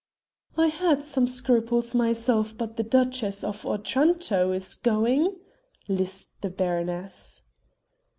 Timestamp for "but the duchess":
2.57-3.43